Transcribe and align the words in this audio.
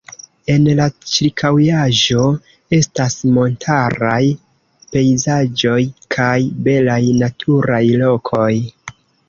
En 0.51 0.63
la 0.77 0.85
ĉirkaŭaĵo 1.15 2.23
estas 2.77 3.19
montaraj 3.35 4.23
pejzaĝoj 4.95 5.79
kaj 6.19 6.35
belaj 6.69 7.01
naturaj 7.23 7.85
lokoj. 8.05 8.53